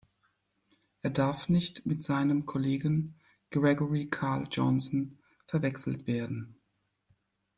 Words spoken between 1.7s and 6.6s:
mit seinem Kollegen Gregory Carl Johnson verwechselt werden.